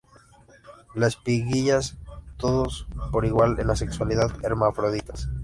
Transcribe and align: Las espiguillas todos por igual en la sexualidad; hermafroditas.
Las 0.95 1.09
espiguillas 1.13 1.95
todos 2.37 2.87
por 3.11 3.23
igual 3.23 3.59
en 3.59 3.67
la 3.67 3.75
sexualidad; 3.75 4.31
hermafroditas. 4.41 5.29